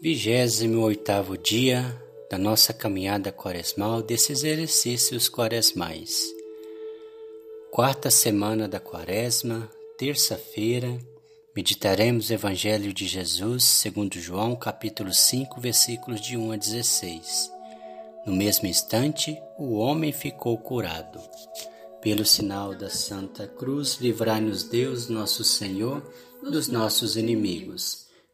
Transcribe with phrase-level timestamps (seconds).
[0.00, 2.00] Vigésimo oitavo dia
[2.30, 6.24] da nossa caminhada quaresmal desses exercícios quaresmais.
[7.72, 10.96] Quarta semana da quaresma, terça-feira,
[11.52, 17.50] meditaremos o Evangelho de Jesus segundo João capítulo 5 versículos de 1 a 16.
[18.24, 21.18] No mesmo instante, o homem ficou curado.
[22.00, 26.08] Pelo sinal da Santa Cruz, livrai-nos Deus, nosso Senhor,
[26.40, 28.07] dos nossos inimigos.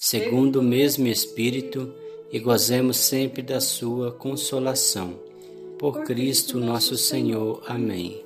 [0.00, 1.92] segundo o mesmo Espírito,
[2.30, 5.18] e gozemos sempre da Sua consolação.
[5.76, 7.62] Por Cristo nosso Senhor.
[7.66, 8.22] Amém.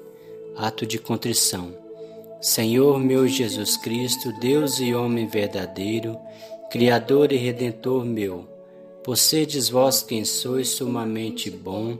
[0.55, 1.74] Ato de contrição.
[2.41, 6.19] Senhor meu Jesus Cristo, Deus e homem verdadeiro,
[6.70, 8.48] Criador e Redentor meu,
[9.04, 11.97] por sedes vós quem sois sumamente bom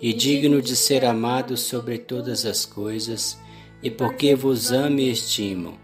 [0.00, 3.38] e digno de ser amado sobre todas as coisas,
[3.82, 5.78] e porque vos amo e estimo,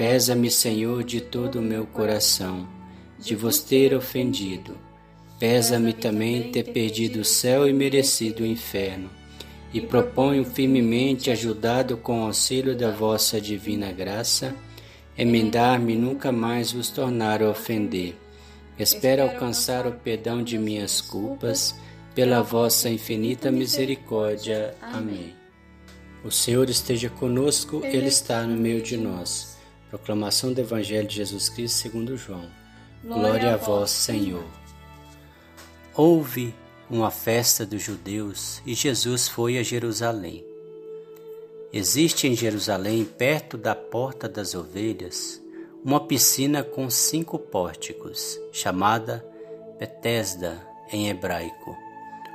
[0.00, 2.66] Pesa-me, Senhor, de todo o meu coração,
[3.18, 4.74] de vos ter ofendido.
[5.38, 9.10] Pesa-me também ter perdido o céu e merecido o inferno.
[9.74, 14.56] E proponho firmemente, ajudado com o auxílio da vossa divina graça,
[15.18, 18.16] emendar-me nunca mais vos tornar a ofender.
[18.78, 21.74] Espero alcançar o perdão de minhas culpas,
[22.14, 24.74] pela vossa infinita misericórdia.
[24.80, 25.34] Amém.
[26.24, 29.49] O Senhor esteja conosco, Ele está no meio de nós.
[29.90, 32.48] Proclamação do Evangelho de Jesus Cristo segundo João.
[33.04, 34.44] Glória a vós, Senhor.
[35.96, 36.54] Houve
[36.88, 40.44] uma festa dos judeus e Jesus foi a Jerusalém.
[41.72, 45.42] Existe em Jerusalém, perto da Porta das Ovelhas,
[45.84, 49.24] uma piscina com cinco pórticos, chamada
[49.78, 51.76] Betesda em hebraico.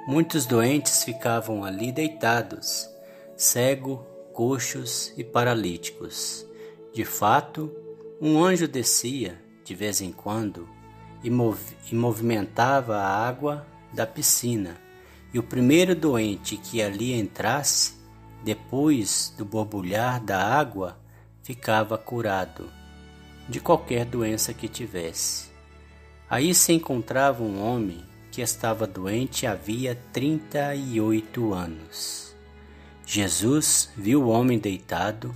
[0.07, 2.89] Muitos doentes ficavam ali deitados,
[3.37, 3.99] cegos,
[4.33, 6.44] coxos e paralíticos.
[6.95, 7.69] De fato,
[8.21, 10.65] um anjo descia, de vez em quando,
[11.21, 11.59] e, mov
[11.91, 14.77] e movimentava a água da piscina,
[15.33, 17.95] e o primeiro doente que ali entrasse,
[18.45, 20.97] depois do borbulhar da água,
[21.43, 22.71] ficava curado
[23.49, 25.49] de qualquer doença que tivesse.
[26.29, 32.33] Aí se encontrava um homem que estava doente havia trinta e oito anos.
[33.05, 35.35] Jesus viu o homem deitado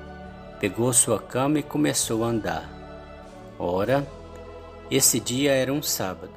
[0.61, 2.69] pegou sua cama e começou a andar.
[3.57, 4.07] Ora,
[4.91, 6.35] esse dia era um sábado.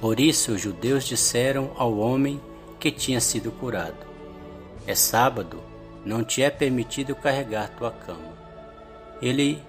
[0.00, 2.40] Por isso os judeus disseram ao homem
[2.80, 4.06] que tinha sido curado:
[4.86, 5.60] É sábado,
[6.06, 8.32] não te é permitido carregar tua cama.
[9.20, 9.62] Ele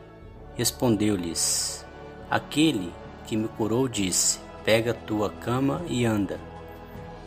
[0.55, 1.85] respondeu-lhes:
[2.31, 2.93] Aquele
[3.27, 6.39] que me curou disse: Pega tua cama e anda.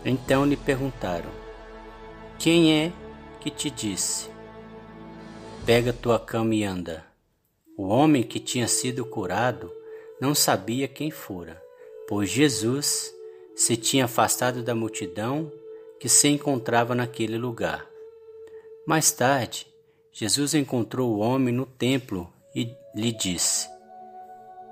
[0.02, 1.28] Então lhe perguntaram:
[2.38, 2.90] Quem é
[3.38, 4.37] que te disse?
[5.68, 7.04] Pega tua cama e anda.
[7.76, 9.70] O homem que tinha sido curado
[10.18, 11.62] não sabia quem fora,
[12.08, 13.14] pois Jesus
[13.54, 15.52] se tinha afastado da multidão
[16.00, 17.86] que se encontrava naquele lugar.
[18.86, 19.66] Mais tarde,
[20.10, 23.68] Jesus encontrou o homem no templo e lhe disse: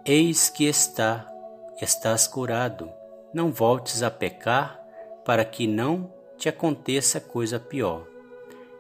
[0.02, 1.30] Eis que está,
[1.78, 2.90] estás curado.
[3.34, 4.81] Não voltes a pecar,
[5.26, 8.08] para que não te aconteça coisa pior.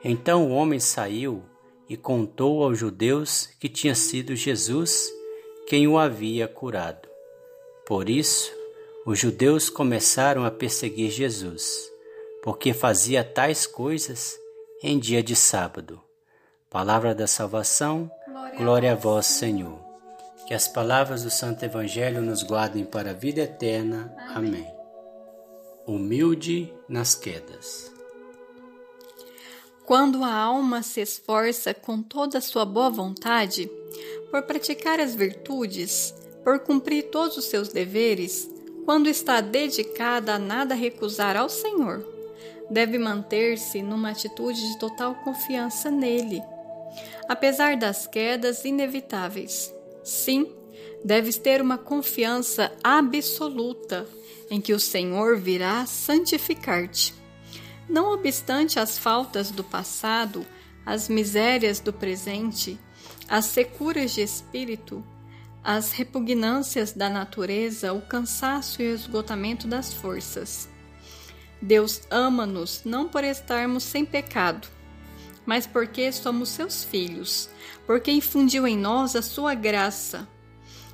[0.02, 1.44] Então o homem saiu
[1.88, 5.12] e contou aos judeus que tinha sido Jesus
[5.66, 7.08] quem o havia curado.
[7.86, 8.52] Por isso,
[9.04, 11.90] os judeus começaram a perseguir Jesus,
[12.42, 14.36] porque fazia tais coisas
[14.82, 16.00] em dia de sábado.
[16.68, 19.78] Palavra da salvação, glória, glória a vós, Senhor.
[20.46, 24.14] Que as palavras do Santo Evangelho nos guardem para a vida eterna.
[24.34, 24.50] Amém.
[24.50, 24.76] Amém.
[25.86, 27.95] Humilde nas quedas.
[29.86, 33.70] Quando a alma se esforça com toda a sua boa vontade
[34.32, 36.12] por praticar as virtudes,
[36.42, 38.50] por cumprir todos os seus deveres,
[38.84, 42.04] quando está dedicada a nada recusar ao Senhor,
[42.68, 46.42] deve manter-se numa atitude de total confiança nele,
[47.28, 49.72] apesar das quedas inevitáveis.
[50.02, 50.52] Sim,
[51.04, 54.04] deves ter uma confiança absoluta
[54.50, 57.25] em que o Senhor virá santificar-te.
[57.88, 60.44] Não obstante as faltas do passado,
[60.84, 62.78] as misérias do presente,
[63.28, 65.04] as securas de espírito,
[65.62, 70.68] as repugnâncias da natureza, o cansaço e o esgotamento das forças.
[71.60, 74.68] Deus ama-nos não por estarmos sem pecado,
[75.44, 77.48] mas porque somos seus filhos,
[77.86, 80.28] porque infundiu em nós a sua graça.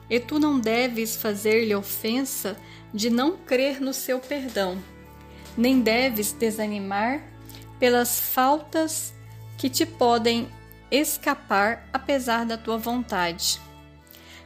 [0.09, 2.57] E tu não deves fazer-lhe ofensa
[2.93, 4.79] de não crer no seu perdão,
[5.57, 7.23] nem deves desanimar
[7.79, 9.13] pelas faltas
[9.59, 10.49] que te podem
[10.91, 13.61] escapar apesar da tua vontade.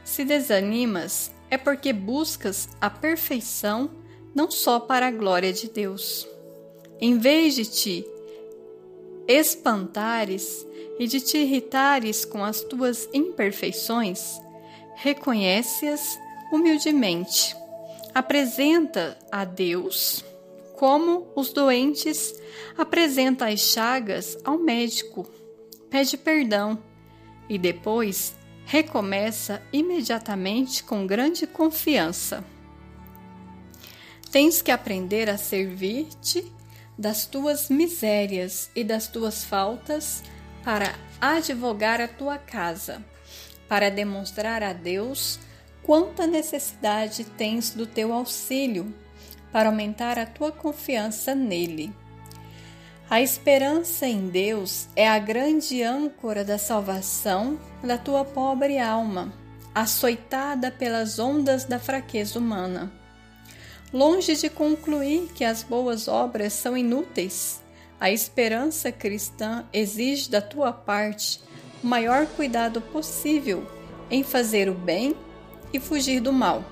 [0.03, 3.91] Se desanimas, é porque buscas a perfeição
[4.33, 6.27] não só para a glória de Deus.
[6.99, 8.07] Em vez de te
[9.27, 10.65] espantares
[10.97, 14.39] e de te irritares com as tuas imperfeições,
[14.95, 16.17] reconhece-as
[16.51, 17.55] humildemente.
[18.15, 20.23] Apresenta a Deus
[20.77, 22.33] como os doentes
[22.77, 25.27] apresentam as chagas ao médico.
[25.89, 26.81] Pede perdão
[27.49, 28.35] e depois
[28.65, 32.43] recomeça imediatamente com grande confiança.
[34.31, 36.51] Tens que aprender a servir-te
[36.97, 40.23] das tuas misérias e das tuas faltas
[40.63, 43.03] para advogar a tua casa,
[43.67, 45.39] para demonstrar a Deus
[45.81, 48.93] quanta necessidade tens do teu auxílio,
[49.51, 51.93] para aumentar a tua confiança nele.
[53.09, 59.33] A esperança em Deus é a grande âncora da salvação da tua pobre alma,
[59.73, 62.91] açoitada pelas ondas da fraqueza humana.
[63.93, 67.61] Longe de concluir que as boas obras são inúteis,
[67.99, 71.41] a esperança cristã exige da tua parte
[71.83, 73.65] o maior cuidado possível
[74.11, 75.15] em fazer o bem
[75.73, 76.63] e fugir do mal.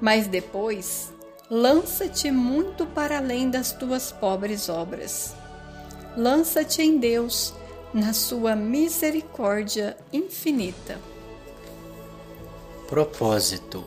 [0.00, 1.12] Mas depois,
[1.50, 5.34] lança-te muito para além das tuas pobres obras.
[6.16, 7.54] Lança-te em Deus,
[7.92, 10.98] na sua misericórdia infinita.
[12.88, 13.84] Propósito,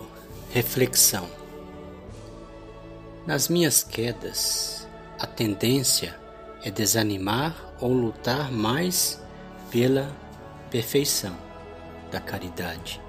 [0.51, 1.27] reflexão.
[3.25, 4.87] Nas minhas quedas,
[5.19, 6.15] a tendência
[6.63, 9.21] é desanimar ou lutar mais
[9.69, 10.11] pela
[10.69, 11.35] perfeição
[12.11, 13.01] da caridade.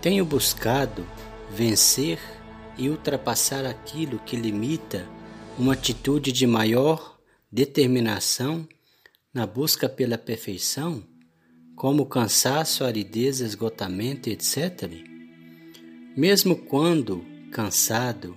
[0.00, 1.06] Tenho buscado
[1.50, 2.18] vencer
[2.78, 5.06] e ultrapassar aquilo que limita
[5.58, 7.18] uma atitude de maior
[7.50, 8.68] determinação
[9.32, 11.02] na busca pela perfeição,
[11.74, 14.90] como cansaço, aridez, esgotamento, etc.
[16.16, 18.36] Mesmo quando cansado,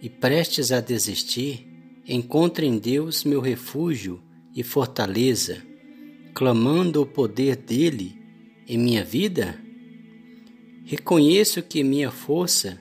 [0.00, 1.66] e prestes a desistir,
[2.06, 4.22] encontro em Deus meu refúgio
[4.54, 5.62] e fortaleza,
[6.34, 8.16] clamando o poder dele
[8.68, 9.60] em minha vida?
[10.84, 12.80] Reconheço que minha força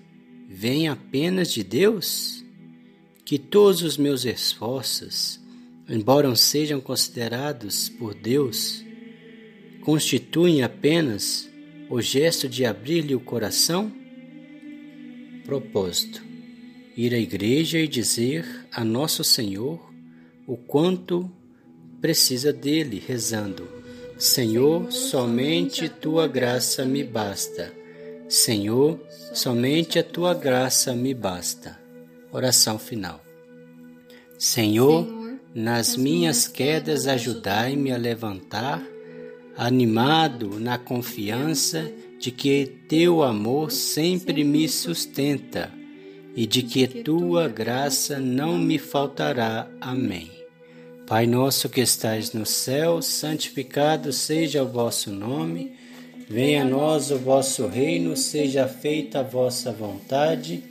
[0.56, 2.42] vem apenas de Deus?
[3.26, 5.38] Que todos os meus esforços,
[5.90, 8.82] embora sejam considerados por Deus,
[9.82, 11.50] constituem apenas
[11.90, 13.92] o gesto de abrir-lhe o coração?
[15.44, 16.24] Propósito
[16.96, 19.92] ir à igreja e dizer a Nosso Senhor
[20.48, 21.30] o quanto
[22.00, 23.68] precisa dele, rezando:
[24.18, 27.85] Senhor, somente tua graça me basta.
[28.28, 29.00] Senhor,
[29.34, 31.80] somente a tua graça me basta.
[32.32, 33.24] Oração final.
[34.38, 35.08] Senhor,
[35.54, 38.84] nas minhas quedas ajudai-me a levantar,
[39.56, 41.90] animado na confiança
[42.20, 45.72] de que teu amor sempre me sustenta
[46.36, 49.70] e de que tua graça não me faltará.
[49.80, 50.32] Amém.
[51.08, 55.85] Pai nosso que estais no céu, santificado seja o vosso nome.
[56.28, 60.64] Venha a nós o vosso reino, seja feita a vossa vontade,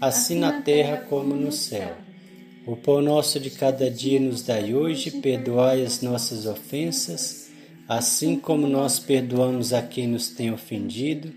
[0.00, 1.96] assim na terra como no céu.
[2.66, 7.50] O pão nosso de cada dia nos dai hoje, perdoai as nossas ofensas,
[7.86, 11.32] assim como nós perdoamos a quem nos tem ofendido,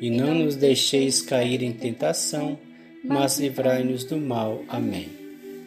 [0.00, 2.58] e não nos deixeis cair em tentação,
[3.04, 4.62] mas livrai-nos do mal.
[4.68, 5.08] Amém.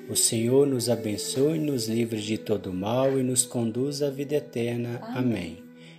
[0.09, 4.99] O Senhor nos abençoe, nos livre de todo mal e nos conduz à vida eterna.
[5.13, 5.64] Amém.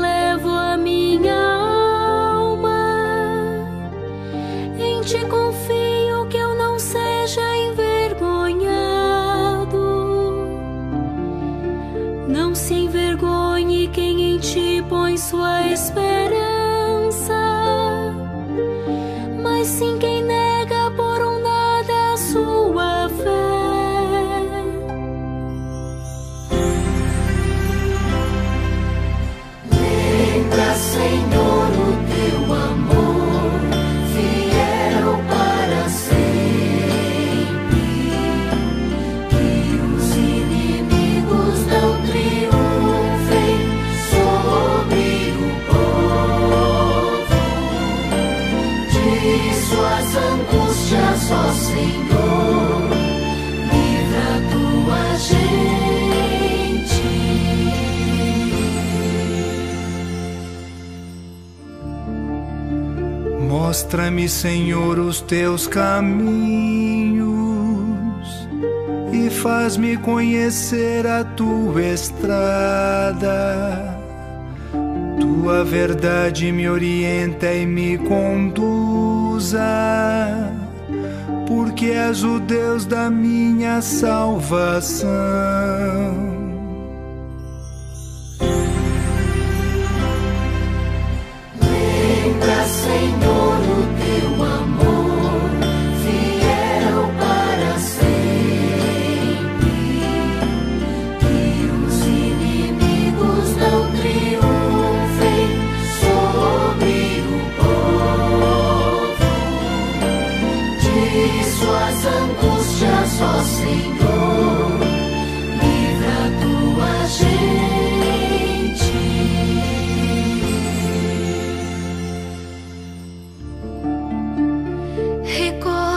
[0.00, 2.78] Levo a minha alma,
[4.78, 5.83] em te confiar.
[63.56, 67.24] Mostra-me, Senhor, os teus caminhos
[69.12, 73.30] e faz-me conhecer a tua estrada.
[75.20, 79.60] Tua verdade me orienta e me conduza,
[81.46, 85.04] porque és o Deus da minha salvação.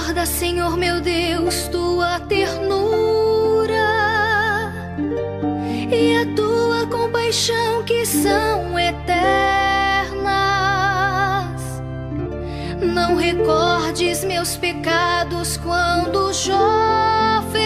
[0.08, 3.76] Recorda, Senhor meu Deus, tua ternura
[5.92, 9.12] e a tua compaixão que são eternas.
[12.82, 17.60] Não recordes meus pecados quando jovem,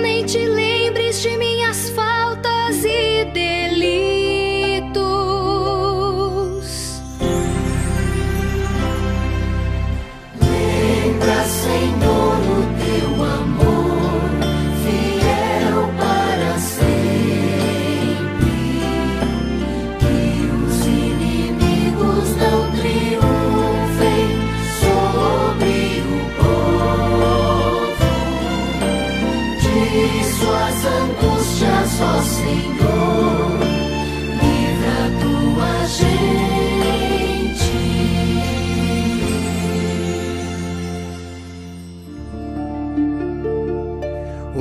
[0.00, 3.57] nem te lembres de minhas faltas e delitos.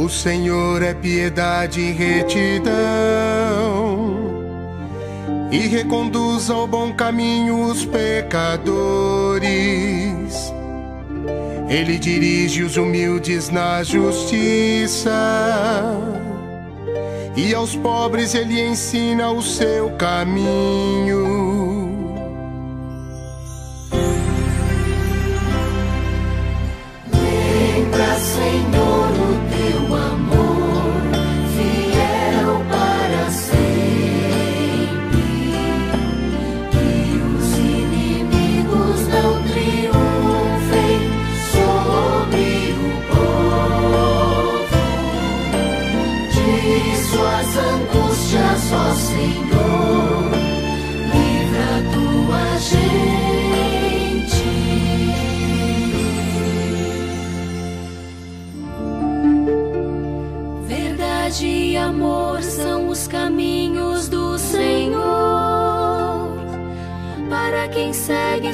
[0.07, 2.71] O Senhor é piedade e retidão,
[5.51, 9.43] e reconduz ao bom caminho os pecadores.
[11.67, 15.11] Ele dirige os humildes na justiça,
[17.35, 21.36] e aos pobres ele ensina o seu caminho.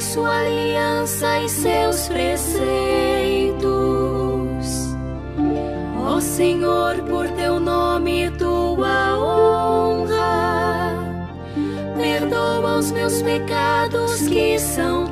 [0.00, 2.64] Sua aliança e seus preceitos.
[6.06, 10.92] Ó Senhor, por teu nome e tua honra,
[11.96, 15.03] perdoa os meus pecados que são